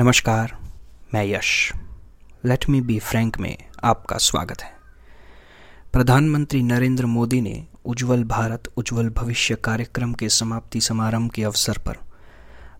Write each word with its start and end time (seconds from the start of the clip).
नमस्कार, 0.00 0.58
मैं 1.14 1.24
Yash. 1.24 1.72
Let 2.44 2.68
me 2.68 2.80
be 2.80 2.98
frank 2.98 3.38
में 3.38 3.68
आपका 3.84 4.16
स्वागत 4.16 4.62
है। 4.62 4.72
प्रधानमंत्री 5.92 6.62
नरेंद्र 6.62 7.06
मोदी 7.06 7.40
ने 7.40 7.66
उज्जवल 7.84 8.24
भारत, 8.24 8.62
उज्जवल 8.76 9.08
भविष्य 9.08 9.54
कार्यक्रम 9.54 10.12
के 10.12 10.28
समाप्ति 10.28 10.80
समारंभ 10.80 11.30
के 11.30 11.44
अवसर 11.44 11.78
पर 11.78 11.96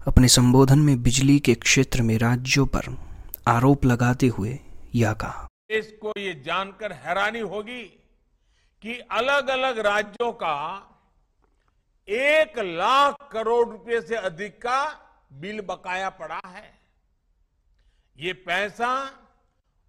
अपने 0.09 0.29
संबोधन 0.29 0.79
में 0.79 1.03
बिजली 1.03 1.39
के 1.39 1.55
क्षेत्र 1.55 2.03
में 2.03 2.19
राज्यों 2.19 2.67
पर 2.67 2.99
आरोप 3.49 3.85
लगाते 3.85 4.27
हुए 4.27 4.59
यह 4.95 5.13
कहा। 5.13 5.45
देश 5.45 5.99
को 6.03 6.13
ये 6.19 6.43
जानकर 6.47 6.93
हैरानी 6.93 7.41
होगी 7.41 7.83
कि 8.83 8.99
अलग 8.99 9.49
अलग 9.49 9.79
राज्यों 9.79 10.33
का 10.33 10.87
एक 12.09 12.59
लाख 12.59 13.17
करोड़ 13.33 13.69
रुपए 13.69 14.01
से 14.01 14.17
अधिक 14.17 14.63
का 14.63 15.01
बिल 15.33 15.61
बकाया 15.61 16.11
पड़ा 16.11 16.41
है। 16.47 16.76
ये 18.19 18.33
पैसा 18.45 18.93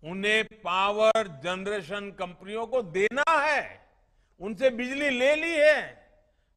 उन्हें 0.03 0.43
पावर 0.63 1.27
जनरेशन 1.43 2.09
कंपनियों 2.19 2.65
को 2.67 2.81
देना 2.81 3.23
है। 3.31 3.63
उनसे 4.41 4.69
बिजली 4.71 5.09
ले 5.09 5.35
ली 5.35 5.53
है, 5.53 5.79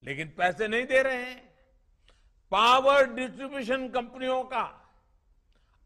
लेकिन 0.03 0.33
पैसे 0.39 0.69
नहीं 0.69 0.85
दे 0.87 1.03
रहे 1.03 1.17
हैं। 1.17 1.39
पावर 2.53 3.07
डिस्ट्रीब्यूशन 3.15 3.89
कंपनियों 3.89 4.43
का 4.45 4.63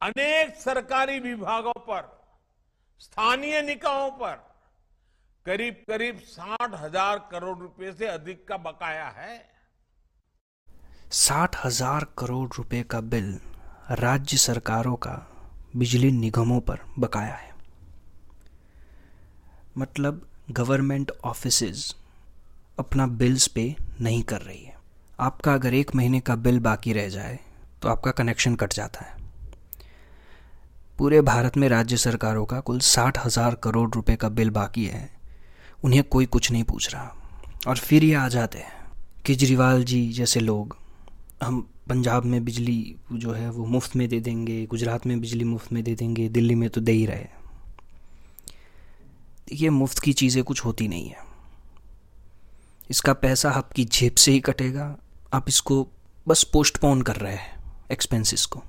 अनेक 0.01 0.55
सरकारी 0.57 1.19
विभागों 1.21 1.81
पर, 1.81 2.03
स्थानीय 3.01 3.61
निकायों 3.63 4.11
पर 4.13 4.35
करीब 5.47 5.85
करीब 5.89 6.19
साठ 6.27 6.75
हज़ार 6.75 7.19
करोड़ 7.31 7.59
रुपए 7.59 7.93
से 7.93 8.07
अधिक 8.09 8.47
का 8.49 8.57
बकाया 8.59 9.09
है। 9.11 9.37
साठ 11.13 11.57
हज़ार 11.65 12.07
करोड़ 12.19 12.49
रुपए 12.57 12.83
का 12.83 13.01
बिल 13.03 13.39
राज्य 14.01 14.37
सरकारों 14.39 14.97
का 14.97 15.15
बिजली 15.75 16.11
निगमों 16.13 16.61
पर 16.61 16.79
बकाया 16.99 17.35
है। 17.35 17.53
मतलब 19.79 20.21
गवर्नमेंट 20.51 21.11
ऑफिसेज 21.25 21.95
अपना 22.79 23.07
बिल्स 23.07 23.47
पे 23.47 23.75
नहीं 24.01 24.23
कर 24.23 24.41
रही 24.41 24.65
है। 24.65 24.77
आपका 25.19 25.55
अगर 25.55 25.75
एक 25.75 25.95
महीने 25.95 26.21
का 26.21 26.37
बिल 26.37 26.59
बाकी 26.61 26.93
रह 26.93 27.09
जाए 27.09 27.39
तो 27.83 27.89
आपका 27.89 28.11
कनेक्शन 28.13 28.55
कट 28.55 28.73
जाता 28.73 29.05
है। 29.05 29.23
पूरे 30.99 31.21
भारत 31.23 31.57
में 31.57 31.69
राज्य 31.69 31.97
सरकारों 31.97 32.45
का 32.45 32.61
कुल 32.61 32.79
साठ 32.83 33.19
हज़ार 33.19 33.55
करोड़ 33.55 33.91
रुपए 33.95 34.17
का 34.17 34.29
बिल 34.31 34.51
बाकी 34.51 34.85
है। 34.87 35.09
उन्हें 35.85 36.03
कोई 36.05 36.27
कुछ 36.27 36.51
नहीं 36.53 36.65
पूछ 36.65 36.93
रहा। 36.95 37.15
और 37.69 37.77
फिर 37.77 38.05
ये 38.05 38.15
आ 38.15 38.29
जाते 38.29 38.59
हैं। 38.59 38.73
केजरीवाल 39.27 39.85
जी 39.85 40.07
जैसे 40.13 40.41
लोग, 40.41 40.77
हम 41.43 41.67
पंजाब 41.87 42.25
में 42.25 42.45
बिजली 42.45 42.97
जो 43.13 43.33
है 43.33 43.51
वो 43.51 43.65
मुफ़्त 43.67 43.97
में 43.97 44.09
दे 44.09 44.21
देंगे, 44.21 44.65
गुजरात 44.67 45.07
में 45.07 45.21
बिजली 45.21 45.45
मुफ़्त 45.45 45.73
में 45.73 45.83
दे 45.85 45.95
देंगे, 45.95 46.29
दिल्ली 46.29 46.55
में 46.55 46.69
तो 46.71 46.81
दे 46.81 46.93
ही 46.93 47.07
रहे 47.07 47.27
ये 49.53 49.71
मुफ़्त 49.71 49.99
की 49.99 50.13
चीज़ें 50.13 50.43
कुछ 50.45 50.65
होती 50.65 50.89
नहीं 50.89 51.09
है। 51.09 51.23
इसका 52.91 53.13
पैसा 53.13 53.51
आपकी 53.51 53.85
जेब 53.85 54.15
से 54.15 54.33
ही 54.33 54.41
कटेगा, 54.41 54.97
आप 55.35 55.49
इसको 55.49 55.87
बस 56.27 56.45
पोस्टपोन 56.45 57.03
कर 57.03 57.17
रहे 57.17 57.35
हैं 57.35 57.63
एक्सपेंसेस 57.93 58.45
को। 58.47 58.63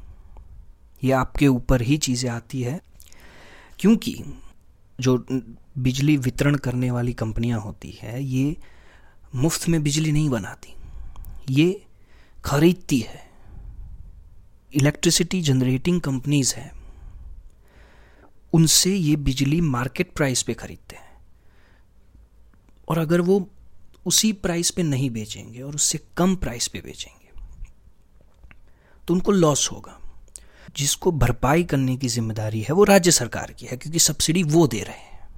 ये 1.04 1.12
आपके 1.12 1.48
ऊपर 1.48 1.82
ही 1.82 1.98
चीज़ें 1.98 2.30
आती 2.32 2.62
है, 2.62 2.80
क्योंकि 3.80 4.16
जो 5.00 5.18
बिजली 5.30 6.18
वितरण 6.18 6.56
करने 6.56 6.92
वाली 6.92 7.14
कंपनियाँ 7.14 7.60
होती 7.60 7.98
है, 8.02 8.24
ये 8.24 8.56
मुफ़्त 9.36 9.68
में 9.70 9.82
बिजली 9.84 10.12
नहीं 10.12 10.30
बनाती। 10.30 10.74
ये 11.50 11.85
खरीदती 12.46 13.00
है। 13.00 13.24
इलेक्ट्रिसिटी 14.74 15.42
जनरेटिंग 15.42 16.02
कंपनीज़ 16.02 16.56
हैं। 16.56 16.72
उनसे 18.54 18.96
ये 18.96 19.16
बिजली 19.16 19.62
मार्केट 19.62 20.12
प्राइस 20.14 20.44
पे 20.44 20.54
खरीदते 20.54 20.96
हैं। 20.96 21.18
और 22.90 22.98
अगर 22.98 23.22
वो 23.22 23.50
उसी 24.06 24.34
प्राइस 24.34 24.72
पे 24.72 24.84
नहीं 24.84 25.10
बेचेंगे 25.10 25.62
और 25.62 25.76
उससे 25.76 26.00
कम 26.18 26.36
प्राइस 26.36 26.68
पे 26.68 26.82
बेचेंगे 26.82 27.42
तो 29.08 29.14
उनको 29.14 29.32
लॉस 29.32 29.72
होगा। 29.72 30.00
जिसको 30.78 31.12
भरपाई 31.12 31.64
करने 31.64 31.98
की 31.98 32.08
ज़िम्मेदारी 32.08 32.62
है, 32.62 32.74
वो 32.74 32.84
राज्य 32.84 33.12
सरकार 33.12 33.52
की 33.52 33.66
है, 33.66 33.78
क्योंकि 33.78 34.00
सब्सिडी 34.00 34.44
वो 34.44 34.68
दे 34.68 34.80
रहे 34.80 34.96
हैं। 34.96 35.30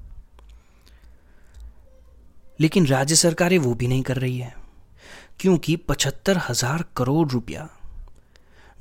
लेकिन 2.59 2.87
राज्य 2.87 3.15
सरकारें 3.15 3.57
वो 3.57 3.73
भी 3.73 3.87
नहीं 3.87 4.01
कर 4.01 4.17
रही 4.17 4.37
है। 4.37 4.66
क्योंकि 5.39 5.75
पचहत्तर 5.75 6.37
हज़ार 6.49 6.85
करोड़ 6.97 7.29
रुपया 7.29 7.69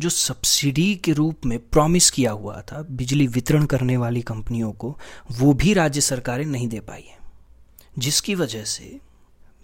जो 0.01 0.09
सब्सिडी 0.09 0.95
के 0.95 1.13
रूप 1.13 1.47
में 1.47 1.59
प्रॉमिस 1.59 2.11
किया 2.11 2.31
हुआ 2.31 2.61
था 2.63 2.83
बिजली 2.83 3.27
वितरण 3.27 3.65
करने 3.65 3.97
वाली 3.97 4.23
कंपनियों 4.23 4.73
को, 4.73 4.99
वो 5.33 5.53
भी 5.55 5.75
राज्य 5.75 6.01
सरकारें 6.01 6.45
नहीं 6.47 6.69
दे 6.69 6.81
पाई 6.81 7.03
है। 7.03 7.19
जिसकी 7.99 8.35
वजह 8.35 8.65
से 8.65 9.01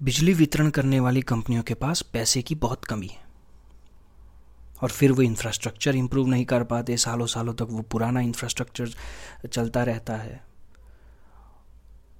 बिजली 0.02 0.32
वितरण 0.32 0.70
करने 0.70 1.00
वाली 1.00 1.22
कंपनियों 1.22 1.62
के 1.62 1.74
पास 1.74 2.02
पैसे 2.02 2.42
की 2.42 2.54
बहुत 2.54 2.84
कमी 2.84 3.06
है। 3.06 3.20
और 4.82 4.90
फिर 4.90 5.12
वो 5.12 5.22
इंफ्रास्ट्रक्चर 5.22 5.96
इंप्रूव 5.96 6.28
नहीं 6.28 6.44
कर 6.44 6.64
पाते 6.64 6.96
सालों 6.96 7.26
सालों 7.26 7.54
तक 7.54 7.66
वो 7.70 7.82
पुराना 7.82 8.20
इंफ्रास्ट्रक्चर 8.20 8.90
चलता 9.48 9.82
रहता 9.82 10.16
है। 10.16 10.40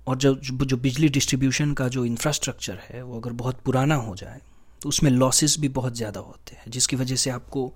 और 0.06 0.16
जो 0.16 0.34
जो 0.34 0.76
बिजली 0.76 1.08
डिस्ट्रीब्यूशन 1.08 1.72
का 1.72 1.88
जो 1.88 2.04
इंफ्रास्ट्रक्चर 2.04 2.78
है, 2.90 3.02
वो 3.02 3.20
अगर 3.20 3.32
बहुत 3.32 3.60
पुराना 3.60 3.94
हो 3.94 4.16
जाए 4.16 4.40
तो 4.82 4.88
उसमें 4.88 5.10
लॉसेस 5.10 5.56
भी 5.60 5.68
बहुत 5.70 5.96
ज़्यादा 5.96 6.20
होते 6.20 6.54
हैं, 6.54 6.64
जिसकी 6.68 6.96
वजह 6.96 7.16
से 7.16 7.30
आपको 7.30 7.72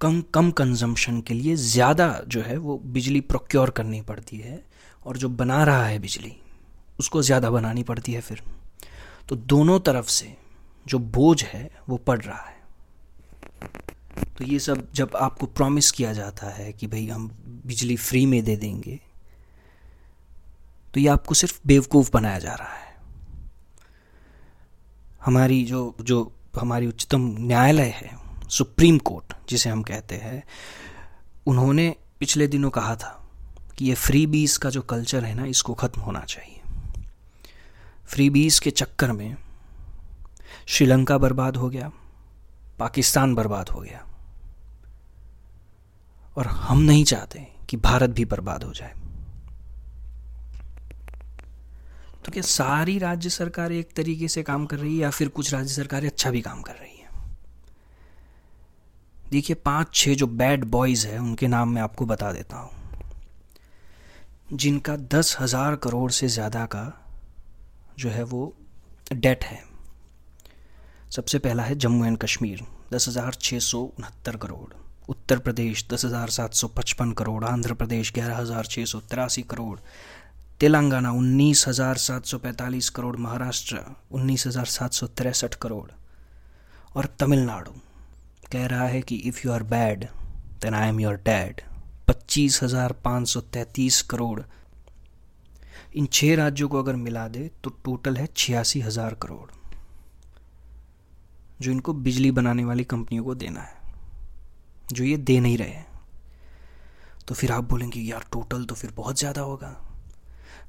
कम 0.00 0.20
कम 0.34 0.50
कंजम्पशन 0.52 1.20
के 1.20 1.34
लिए 1.34 1.56
ज़्यादा 1.56 2.08
जो 2.28 2.40
है 2.42 2.56
वो 2.58 2.76
बिजली 2.86 3.20
प्रोक्योर 3.22 3.70
करनी 3.70 4.00
पड़ती 4.02 4.36
है 4.36 4.62
और 5.06 5.16
जो 5.16 5.28
बना 5.30 5.62
रहा 5.64 5.84
है 5.86 5.98
बिजली, 5.98 6.32
उसको 7.00 7.22
ज़्यादा 7.22 7.50
बनानी 7.50 7.82
पड़ती 7.82 8.12
है 8.12 8.20
फिर। 8.20 8.42
तो 9.28 9.36
दोनों 9.36 9.78
तरफ़ 9.80 10.08
से 10.08 10.34
जो 10.86 10.98
बोझ 10.98 11.42
है 11.44 11.70
वो 11.88 11.96
पड़ 11.98 12.20
रहा 12.20 12.38
है। 12.38 12.60
तो 14.38 14.44
ये 14.44 14.58
सब 14.58 14.86
जब 14.94 15.16
आपको 15.16 15.46
प्रॉमिस 15.48 15.90
किया 15.90 16.12
जाता 16.12 16.50
है 16.50 16.72
कि 16.72 16.86
भाई 16.86 17.06
हम 17.06 17.28
बिजली 17.66 17.96
फ्री 17.98 18.24
में 18.26 18.42
दे 18.44 18.56
देंगे 18.56 18.98
तो 20.94 21.00
ये 21.00 21.08
आपको 21.08 21.34
सिर्फ़ 21.34 21.60
बेवकूफ़ 21.66 22.10
बनाया 22.12 22.38
जा 22.38 22.54
रहा 22.54 22.74
है। 22.74 22.91
हमारी 25.24 25.64
जो 25.64 25.96
जो 26.00 26.32
हमारी 26.60 26.86
उच्चतम 26.86 27.36
न्यायालय 27.38 27.88
है, 27.88 28.18
सुप्रीम 28.48 28.98
कोर्ट, 28.98 29.34
जिसे 29.48 29.70
हम 29.70 29.82
कहते 29.82 30.14
हैं, 30.14 30.44
उन्होंने 31.46 31.96
पिछले 32.20 32.46
दिनों 32.46 32.70
कहा 32.70 32.96
था 32.96 33.30
कि 33.78 33.84
ये 33.84 33.94
फ्री 33.94 34.26
बीस 34.26 34.56
का 34.56 34.70
जो 34.70 34.82
कल्चर 34.82 35.24
है 35.24 35.34
ना, 35.34 35.44
इसको 35.44 35.74
ख़त्म 35.74 36.00
होना 36.00 36.20
चाहिए। 36.20 36.60
फ्री 38.06 38.30
बीस 38.30 38.60
के 38.60 38.70
चक्कर 38.70 39.12
में 39.12 39.36
श्रीलंका 40.66 41.18
बर्बाद 41.18 41.56
हो 41.56 41.68
गया, 41.68 41.92
पाकिस्तान 42.78 43.34
बर्बाद 43.34 43.68
हो 43.68 43.80
गया। 43.80 44.06
और 46.36 46.46
हम 46.46 46.78
नहीं 46.78 47.04
चाहते 47.04 47.48
कि 47.70 47.76
भारत 47.76 48.10
भी 48.10 48.24
बर्बाद 48.24 48.64
हो 48.64 48.72
जाए। 48.72 48.94
तो 52.24 52.32
क्या 52.32 52.42
सारी 52.42 52.98
राज्य 52.98 53.30
सरकारें 53.30 53.76
एक 53.76 53.92
तरीके 53.96 54.28
से 54.28 54.42
काम 54.42 54.66
कर 54.66 54.78
रही 54.78 54.94
है 54.94 55.02
या 55.02 55.10
फिर 55.10 55.28
कुछ 55.28 55.52
राज्य 55.54 55.74
सरकारें 55.74 56.08
अच्छा 56.08 56.30
भी 56.30 56.40
काम 56.40 56.62
कर 56.62 56.74
रही 56.74 56.96
है? 56.96 57.08
देखिए, 59.30 59.56
पाँच, 59.56 59.94
छह 59.94 60.14
जो 60.14 60.26
बैड 60.26 60.64
बॉयज़ 60.64 61.06
है, 61.06 61.18
उनके 61.18 61.46
नाम 61.46 61.72
मैं 61.72 61.82
आपको 61.82 62.06
बता 62.06 62.32
देता 62.32 62.56
हूँ। 62.56 62.70
जिनका 64.52 64.96
दस 64.96 65.36
हज़ार 65.40 65.76
करोड़ 65.76 66.10
से 66.10 66.28
ज़्यादा 66.28 66.64
का 66.66 66.84
जो 67.98 68.08
है 68.08 68.22
वो 68.22 68.54
डेट 69.12 69.44
है। 69.44 69.62
सबसे 71.10 71.38
पहला 71.38 71.62
है 71.62 71.74
जम्मू 71.74 72.04
एंड 72.04 72.18
कश्मीर, 72.18 72.62
दस 72.92 73.08
हज़ार 73.08 73.34
छः 73.34 73.58
सौ 73.58 73.80
उनहत्तर 73.98 74.36
करोड़। 74.36 74.72
उत्तर 75.08 75.38
प्रदेश, 75.38 75.84
दस 75.92 76.04
हज़ार 76.04 76.30
सात 76.30 76.54
सौ 76.54 76.68
पचपन 76.68 77.12
करोड़। 77.12 77.44
आंध्र 77.44 77.74
प्रदेश, 77.74 78.12
ग्यारह 78.12 78.36
हज़ार 78.36 78.66
छः 78.66 78.84
सौ 78.84 79.00
तिरासी 79.00 79.42
करोड़। 79.42 79.78
तेलंगाना 80.60 81.10
उन्नीस 81.12 81.64
हज़ार 81.68 81.96
सात 81.98 82.24
सौ 82.24 82.38
पैंतालीस 82.38 82.88
करोड़, 82.90 83.16
महाराष्ट्र 83.18 83.80
उन्नीस 84.12 84.46
हज़ार 84.46 84.66
सात 84.68 84.92
सौ 84.92 85.06
तिरसठ 85.08 85.54
करोड़ 85.56 85.90
और 86.96 87.06
तमिलनाडु 87.20 87.72
कह 88.52 88.66
रहा 88.66 88.86
है 88.86 89.00
कि 89.02 89.16
if 89.16 89.40
you 89.46 89.52
are 89.52 89.62
bad 89.64 90.04
then 90.62 90.74
I 90.74 90.88
am 90.88 91.00
your 91.00 91.16
dad 91.24 91.60
पच्चीस 92.08 92.62
हज़ार 92.62 92.92
पाँच 93.04 93.28
सौ 93.28 93.40
तैंतीस 93.52 94.00
करोड़। 94.10 94.40
इन 95.94 96.06
छह 96.12 96.34
राज्यों 96.36 96.68
को 96.68 96.78
अगर 96.78 96.96
मिला 96.98 97.26
दे 97.28 97.50
तो 97.64 97.70
टोटल 97.84 98.16
है 98.16 98.26
छियासी 98.36 98.80
हज़ार 98.80 99.14
करोड़। 99.22 99.50
जो 101.62 101.70
इनको 101.70 101.92
बिजली 101.94 102.30
बनाने 102.32 102.64
वाली 102.64 102.84
कंपनियों 102.86 103.24
को 103.24 103.34
देना 103.36 103.60
है, 103.60 103.76
जो 104.86 105.04
ये 105.04 105.16
दे 105.18 105.38
नहीं 105.40 105.58
रहे 105.58 105.82
तो 107.28 107.34
फिर 107.34 107.52
आप 107.52 107.64
बोलेंगे, 107.64 108.00
यार 108.00 108.24
टोटल 108.32 108.64
तो 108.64 108.74
फिर 108.74 108.92
बहुत 108.96 109.18
ज़्यादा 109.18 109.40
होगा। 109.42 109.76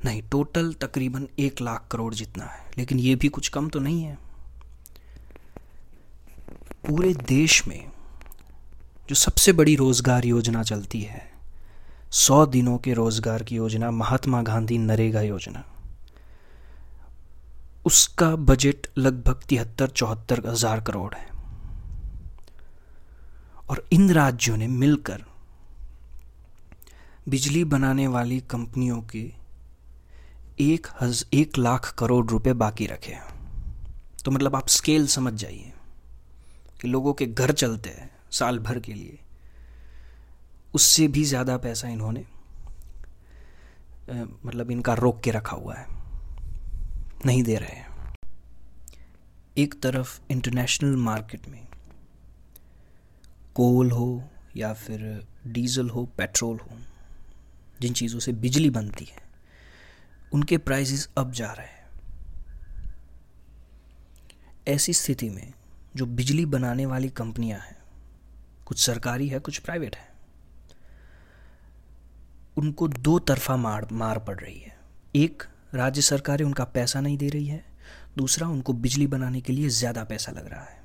नहीं 0.05 0.21
टोटल 0.31 0.73
तकरीबन 0.81 1.27
एक 1.39 1.61
लाख 1.61 1.87
करोड़ 1.91 2.13
जितना 2.13 2.45
है, 2.45 2.63
लेकिन 2.77 2.99
ये 2.99 3.15
भी 3.15 3.27
कुछ 3.29 3.47
कम 3.49 3.69
तो 3.69 3.79
नहीं 3.79 4.03
है। 4.03 4.17
पूरे 6.87 7.13
देश 7.27 7.67
में 7.67 7.91
जो 9.09 9.15
सबसे 9.17 9.53
बड़ी 9.53 9.75
रोज़गार 9.75 10.25
योजना 10.25 10.63
चलती 10.63 11.01
है, 11.01 11.21
सौ 12.13 12.45
दिनों 12.47 12.77
के 12.77 12.93
रोज़गार 12.93 13.43
की 13.43 13.55
योजना, 13.55 13.91
महात्मा 13.91 14.41
गांधी 14.43 14.77
नरेगा 14.79 15.21
योजना, 15.21 15.63
उसका 17.85 18.35
बजट 18.37 18.87
लगभग 18.97 19.43
तिहत्तर, 19.49 19.87
चौहत्तर 19.87 20.41
हज़ार 20.47 20.81
करोड़ 20.81 21.13
है। 21.15 21.31
और 23.63 23.85
इन 23.93 24.11
राज्यों 24.11 24.57
ने 24.57 24.67
मिलकर 24.69 25.23
बिजली 27.29 27.63
बनाने 27.65 28.07
वाली 28.07 28.39
कंपनियों 28.49 29.01
के 29.05 29.23
एक 30.61 30.87
हज, 31.01 31.25
एक 31.33 31.57
लाख 31.57 31.93
करोड़ 31.97 32.25
रुपए 32.27 32.53
बाकी 32.53 32.85
रखे 32.87 33.11
हैं। 33.11 33.31
तो 34.25 34.31
मतलब 34.31 34.55
आप 34.55 34.67
स्केल 34.69 35.07
समझ 35.07 35.33
जाइए 35.33 35.71
कि 36.81 36.87
लोगों 36.87 37.13
के 37.13 37.25
घर 37.25 37.51
चलते 37.53 37.89
हैं 37.89 38.09
साल 38.31 38.59
भर 38.59 38.79
के 38.79 38.93
लिए। 38.93 39.19
उससे 40.73 41.07
भी 41.07 41.23
ज़्यादा 41.23 41.57
पैसा 41.57 41.87
इन्होंने 41.87 42.25
मतलब 44.45 44.71
इनका 44.71 44.93
रोक 44.93 45.21
के 45.21 45.31
रखा 45.31 45.55
हुआ 45.55 45.75
है। 45.75 45.87
नहीं 47.25 47.43
दे 47.43 47.55
रहे 47.55 47.75
हैं। 47.75 48.13
एक 49.57 49.73
तरफ़ 49.83 50.19
इंटरनेशनल 50.31 50.95
मार्केट 50.99 51.47
में 51.49 51.67
कोल 53.55 53.91
हो 53.91 54.23
या 54.57 54.73
फिर 54.75 55.01
डीजल 55.47 55.89
हो 55.89 56.05
पेट्रोल 56.17 56.57
हो, 56.57 56.77
जिन 57.81 57.93
चीज़ों 57.93 58.19
से 58.19 58.31
बिजली 58.33 58.69
बनती 58.69 59.05
है 59.05 59.21
उनके 60.33 60.57
प्राइसेस 60.57 61.09
अब 61.17 61.31
जा 61.31 61.51
रहे 61.51 61.67
हैं। 61.67 61.81
ऐसी 64.67 64.93
स्थिति 64.93 65.29
में 65.29 65.53
जो 65.95 66.05
बिजली 66.05 66.45
बनाने 66.45 66.85
वाली 66.85 67.09
कंपनियाँ 67.09 67.59
हैं, 67.59 67.77
कुछ 68.65 68.79
सरकारी 68.79 69.27
है, 69.27 69.39
कुछ 69.39 69.57
प्राइवेट 69.57 69.95
है, 69.95 70.11
उनको 72.57 72.87
दो 72.87 73.19
तरफा 73.19 73.57
मार 73.57 73.87
मार 73.91 74.19
पड़ 74.19 74.39
रही 74.39 74.59
है। 74.59 74.75
एक, 75.15 75.43
राज्य 75.73 76.01
सरकारें 76.01 76.45
उनका 76.45 76.63
पैसा 76.63 77.01
नहीं 77.01 77.17
दे 77.17 77.29
रही 77.29 77.47
है। 77.47 77.63
दूसरा, 78.17 78.47
उनको 78.47 78.73
बिजली 78.73 79.07
बनाने 79.07 79.41
के 79.41 79.53
लिए 79.53 79.69
ज़्यादा 79.69 80.03
पैसा 80.03 80.31
लग 80.31 80.47
रहा 80.47 80.63
है। 80.63 80.81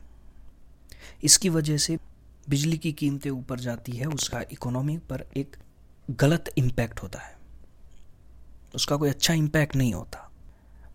इसकी 1.24 1.48
वजह 1.48 1.76
से 1.76 1.98
बिजली 2.48 2.78
की 2.78 2.92
कीमतें 2.92 3.30
ऊपर 3.30 3.60
जाती 3.60 3.92
है, 3.92 4.06
उसका 4.06 4.40
इकोनॉमी 4.52 4.98
पर 4.98 5.26
एक 5.36 5.56
गलत 6.10 6.50
इम्पैक्ट 6.58 7.02
होता 7.02 7.18
है। 7.18 7.38
उसका 8.74 8.96
कोई 8.96 9.08
अच्छा 9.08 9.34
इम्पैक्ट 9.34 9.76
नहीं 9.76 9.92
होता। 9.94 10.24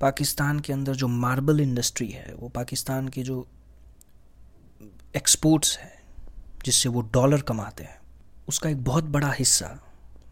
पाकिस्तान 0.02 0.60
के 0.60 0.74
अंदर 0.74 0.96
जो 0.96 1.08
मार्बल 1.08 1.60
इंडस्ट्री 1.62 2.08
है, 2.08 2.34
वो 2.34 2.50
पाकिस्तान 2.50 3.08
के 3.08 3.24
जो 3.24 3.46
एक्सपोर्ट्स 5.16 5.78
है, 5.78 5.92
जिससे 6.66 6.90
वो 6.90 7.02
डॉलर 7.14 7.42
कमाते 7.44 7.84
हैं, 7.84 7.98
उसका 8.48 8.70
एक 8.70 8.84
बहुत 8.84 9.04
बड़ा 9.06 9.32
हिस्सा 9.32 9.80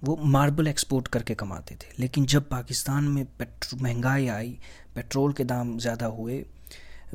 वो 0.04 0.16
मार्बल 0.28 0.68
एक्सपोर्ट 0.68 1.08
करके 1.08 1.34
कमाते 1.36 1.76
थे। 1.76 1.88
लेकिन 2.00 2.26
जब 2.26 2.48
पाकिस्तान 2.50 3.04
में 3.06 3.26
पेट्रो, 3.40 3.78
महँगाई 3.80 4.28
आई, 4.28 4.58
पेट्रोल 4.96 5.34
के 5.34 5.44
दाम 5.44 5.78
ज़्यादा 5.78 6.06
हुए, 6.08 6.44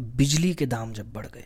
बिजली 0.00 0.52
के 0.54 0.66
दाम 0.66 0.92
जब 0.92 1.12
बढ़ 1.12 1.26
गए 1.26 1.44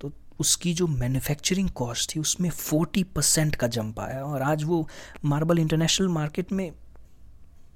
तो 0.00 0.12
उसकी 0.40 0.74
जो 0.74 0.86
मैन्युफैक्चरिंग 0.86 1.70
कॉस्ट 1.70 2.14
थी, 2.14 2.20
उसमें 2.20 2.50
फोर्टी 2.50 3.02
परसेंट 3.06 3.56
का 3.56 3.66
जंप 3.68 4.00
आया 4.00 4.22
और 4.24 4.42
आज 4.42 4.64
वो 4.64 4.86
मार्बल 5.24 5.58
इंटरनेशनल 5.58 6.08
मार्केट 6.10 6.52
में 6.52 6.70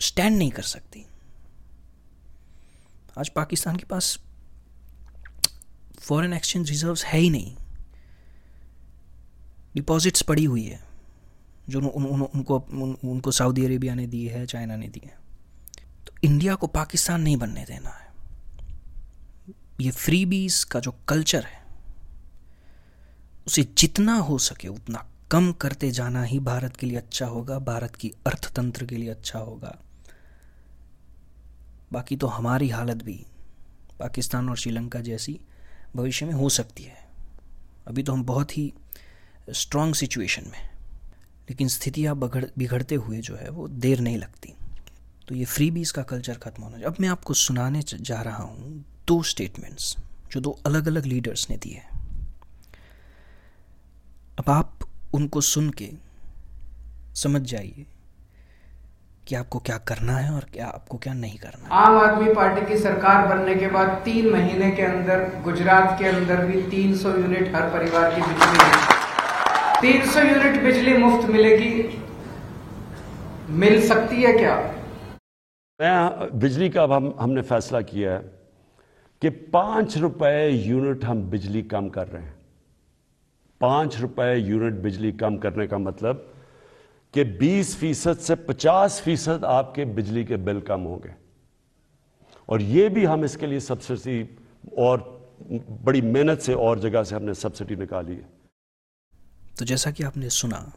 स्टैंड 0.02 0.37
नहीं 0.37 0.50
कर 0.50 0.62
सकती। 0.62 1.06
आज 3.19 3.28
पाकिस्तान 3.28 3.76
के 3.76 3.84
पास 3.84 4.19
फॉरेन 5.99 6.32
एक्सचेंज 6.32 6.70
रिजर्व्स 6.70 7.04
है 7.04 7.19
ही 7.19 7.31
नहीं। 7.31 7.56
डिपॉजिट्स 9.75 10.22
पड़ी 10.22 10.44
हुई 10.44 10.64
है 10.64 10.81
जो 11.69 11.81
उन, 11.81 12.04
उन, 12.06 12.22
उनको 12.22 12.58
उन, 12.58 12.96
उनको 13.04 13.31
सऊदी 13.31 13.64
अरेबिया 13.64 13.94
ने 13.94 14.06
दी 14.06 14.26
है 14.26 14.46
चाइना 14.46 14.76
ने 14.76 14.88
दी 14.88 15.02
है। 15.04 15.19
तो 16.06 16.12
इंडिया 16.25 16.54
को 16.54 16.66
पाकिस्तान 16.66 17.20
नहीं 17.20 17.37
बनने 17.37 17.64
देना 17.64 17.90
है। 17.90 18.10
ये 19.81 19.90
फ्री 19.90 20.26
बीज 20.26 20.64
का 20.64 20.81
जो 20.81 20.94
कल्चर 21.08 21.44
है 21.44 21.62
उसे 23.46 23.62
जितना 23.78 24.16
हो 24.16 24.38
सके 24.38 24.69
उतना 24.69 25.06
कम 25.31 25.52
करते 25.52 25.90
जाना 25.90 26.22
ही 26.22 26.38
भारत 26.38 26.76
के 26.76 26.87
लिए 26.87 26.96
अच्छा 26.96 27.26
होगा 27.26 27.58
भारत 27.58 27.96
की 27.96 28.12
अर्थतंत्र 28.26 28.87
के 28.87 28.96
लिए 28.96 29.08
अच्छा 29.08 29.38
होगा। 29.38 29.78
बाकी 31.92 32.16
तो 32.16 32.26
हमारी 32.26 32.68
हालत 32.68 33.02
भी 33.04 33.24
पाकिस्तान 33.98 34.48
और 34.48 34.56
श्रीलंका 34.56 35.00
जैसी 35.00 35.38
भविष्य 35.96 36.26
में 36.26 36.32
हो 36.32 36.48
सकती 36.48 36.82
है। 36.82 36.96
अभी 37.86 38.02
तो 38.02 38.12
हम 38.12 38.24
बहुत 38.24 38.56
ही 38.58 38.72
स्ट्रांग 39.50 39.94
सिचुएशन 39.94 40.50
में 40.52 40.70
लेकिन 41.50 41.68
स्थितियाँ 41.68 42.16
बगड़ 42.16 42.44
बिगड़ते 42.58 42.94
हुए 42.94 43.18
जो 43.18 43.36
है 43.36 43.48
वो 43.50 43.68
देर 43.68 44.00
नहीं 44.00 44.18
लगती। 44.18 44.54
तो 45.28 45.34
ये 45.34 45.44
फ्री 45.44 45.70
बीज 45.70 45.90
का 45.90 46.02
कल्चर 46.02 46.34
खत्म 46.34 46.62
होना 46.62 46.86
अब 46.86 46.96
मैं 47.00 47.08
आपको 47.08 47.34
सुनाने 47.34 47.82
जा 47.82 48.20
रहा 48.22 48.42
हूँ 48.42 48.84
दो 49.06 49.22
स्टेटमेंट्स 49.22 49.96
जो 50.32 50.40
दो 50.40 50.50
अलग 50.66 50.86
अलग 50.86 51.06
लीडर्स 51.06 51.50
ने 51.50 51.56
दिए 51.56 51.82
अब 54.38 54.50
आप 54.50 54.78
उनको 55.14 55.40
सुन 55.40 55.70
के 55.70 55.90
समझ 57.14 57.42
जाइए 57.42 57.86
कि 59.28 59.34
आपको 59.34 59.58
क्या 59.58 59.76
करना 59.78 60.12
है 60.12 60.30
और 60.32 60.44
क्या 60.52 60.66
आपको 60.66 60.98
क्या 60.98 61.12
नहीं 61.14 61.38
करना 61.38 61.64
है। 61.64 61.82
आम 61.82 61.96
आदमी 61.98 62.32
पार्टी 62.34 62.66
की 62.66 62.78
सरकार 62.78 63.26
बनने 63.28 63.54
के 63.54 63.66
बाद 63.66 63.88
तीन 64.04 64.30
महीने 64.32 64.70
के 64.70 64.82
अंदर 64.82 65.24
गुजरात 65.44 65.98
के 65.98 66.06
अंदर 66.06 66.44
भी 66.46 66.62
300 66.70 67.16
यूनिट 67.19 67.54
हर 67.54 67.69
परिवार 67.70 68.14
की 68.14 68.20
बिजली 68.22 68.58
300 69.82 70.24
यूनिट 70.24 70.62
बिजली 70.62 70.96
मुफ़्त 70.96 71.28
मिलेगी। 71.30 71.98
मिल 73.50 73.80
सकती 73.88 74.22
है 74.22 74.32
क्या? 74.32 74.56
मैं 75.80 76.38
बिजली 76.38 76.68
का 76.70 76.82
अब 76.82 76.92
हम 76.92 77.14
हमने 77.20 77.42
फैसला 77.42 77.80
किया 77.80 78.12
है 78.12 78.18
कि 79.22 79.30
पाँच 79.30 79.96
रुपए 79.98 80.48
यूनिट 80.48 81.04
हम 81.04 81.22
बिजली 81.30 81.62
कम 81.62 81.88
कर 81.88 82.06
रहे 82.06 82.22
हैं। 82.22 82.34
पाँच 83.60 84.00
रुपए 84.00 84.34
यूनिट 84.36 84.82
बिजली 84.82 85.12
कम 85.12 85.36
करने 85.38 85.66
का 85.66 85.78
मतलब 85.78 86.28
कि 87.14 87.25
20 87.25 87.76
फ़ीसद 87.76 88.19
से 88.19 88.35
50 88.35 89.00
फ़ीसद 89.00 89.44
आपके 89.44 89.85
बिजली 89.85 90.25
के 90.25 90.37
बिल 90.37 90.61
कम 90.61 90.81
होंगे 90.81 91.14
और 92.49 92.62
ये 92.62 92.88
भी 92.88 93.05
हम 93.05 93.25
इसके 93.25 93.47
लिए 93.47 93.61
सब्सिडी 93.61 94.38
और 94.79 95.23
बड़ी 95.85 96.00
मेहनत 96.00 96.41
से 96.41 96.55
और 96.55 96.81
जगह 96.81 97.03
से 97.03 97.14
हमने 97.17 97.35
सब्सिडी 97.35 97.76
निकाली 97.76 98.14
है। 98.14 98.29
तो 99.59 99.64
जैसा 99.64 99.91
कि 99.91 100.03
आपने 100.03 100.31
सुना 100.31 100.73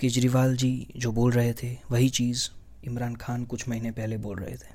केजरीवाल 0.00 0.56
जी 0.56 0.86
जो 0.96 1.12
बोल 1.12 1.32
रहे 1.32 1.52
थे, 1.52 1.76
वही 1.90 2.08
चीज़ 2.08 2.48
इमरान 2.84 3.14
खान 3.14 3.44
कुछ 3.44 3.68
महीने 3.68 3.90
पहले 3.90 4.16
बोल 4.16 4.38
रहे 4.38 4.56
थे। 4.56 4.72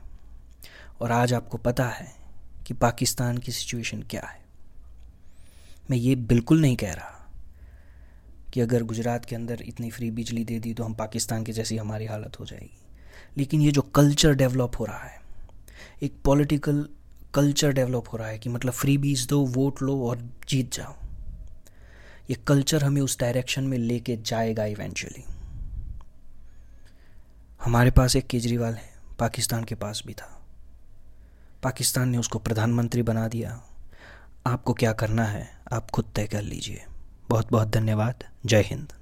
और 1.01 1.11
आज 1.11 1.33
आपको 1.33 1.57
पता 1.57 1.87
है 1.89 2.13
कि 2.67 2.73
पाकिस्तान 2.73 3.37
की 3.37 3.51
सिचुएशन 3.51 4.01
क्या 4.01 4.21
है। 4.21 4.41
मैं 5.89 5.97
ये 5.97 6.15
बिल्कुल 6.15 6.61
नहीं 6.61 6.75
कह 6.75 6.93
रहा 6.93 7.18
कि 8.53 8.61
अगर 8.61 8.83
गुजरात 8.83 9.25
के 9.25 9.35
अंदर 9.35 9.61
इतनी 9.61 9.89
फ्री 9.91 10.11
बिजली 10.11 10.43
दे 10.43 10.59
दी 10.59 10.73
तो 10.73 10.83
हम 10.83 10.93
पाकिस्तान 10.93 11.43
के 11.43 11.51
जैसी 11.51 11.77
हमारी 11.77 12.05
हालत 12.05 12.39
हो 12.39 12.45
जाएगी। 12.45 12.77
लेकिन 13.37 13.61
ये 13.61 13.71
जो 13.71 13.81
कल्चर 13.81 14.33
डेवलप 14.33 14.71
हो 14.79 14.85
रहा 14.85 15.03
है, 15.03 15.21
एक 16.03 16.15
पॉलिटिकल 16.25 16.89
कल्चर 17.33 17.71
डेवलप 17.71 18.03
हो 18.13 18.17
रहा 18.17 18.27
है 18.27 18.39
कि 18.39 18.49
मतलब 18.49 18.73
फ्री 18.73 18.97
बीज 18.97 19.27
दो 19.27 19.45
वोट 19.45 19.81
लो 19.81 20.07
और 20.07 20.29
जीत 20.49 20.73
जाओ। 20.73 20.95
ये 22.29 22.35
कल्चर 22.47 22.83
हमें 22.83 23.01
उस 23.01 23.19
डायरेक्शन 23.19 23.63
में 23.63 23.77
लेके 23.77 24.17
जाएगा 24.17 24.65
इवेंचुअली 24.65 25.23
हमारे 27.63 27.91
पास 27.91 28.15
एक 28.15 28.27
केजरीवाल 28.27 28.73
है, 28.73 28.89
पाकिस्तान 29.19 29.63
के 29.63 29.75
पास 29.75 30.03
भी 30.05 30.13
था। 30.13 30.41
पाकिस्तान 31.63 32.09
ने 32.09 32.17
उसको 32.17 32.39
प्रधानमंत्री 32.39 33.01
बना 33.01 33.27
दिया। 33.27 33.61
आपको 34.47 34.73
क्या 34.73 34.93
करना 34.93 35.23
है, 35.23 35.49
आप 35.73 35.91
खुद 35.91 36.11
तय 36.15 36.27
कर 36.27 36.41
लीजिए। 36.41 36.85
बहुत 37.29 37.51
बहुत 37.51 37.69
धन्यवाद। 37.69 38.23
जय 38.45 38.61
हिंद। 38.61 38.93